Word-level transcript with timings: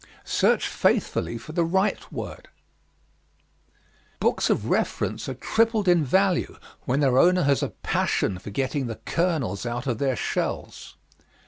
Search 0.25 0.67
Faithfully 0.67 1.37
for 1.37 1.51
the 1.51 1.63
Right 1.63 2.11
Word 2.11 2.47
Books 4.19 4.49
of 4.49 4.65
reference 4.65 5.29
are 5.29 5.35
tripled 5.35 5.87
in 5.87 6.03
value 6.03 6.57
when 6.85 7.01
their 7.01 7.19
owner 7.19 7.43
has 7.43 7.61
a 7.61 7.69
passion 7.69 8.39
for 8.39 8.49
getting 8.49 8.87
the 8.87 8.95
kernels 8.95 9.63
out 9.63 9.85
of 9.85 9.99
their 9.99 10.15
shells. 10.15 10.95